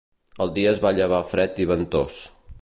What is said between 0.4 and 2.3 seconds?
El dia es va llevar fred i ventós.